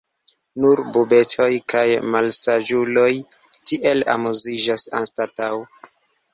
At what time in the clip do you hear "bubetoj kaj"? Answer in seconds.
0.95-1.83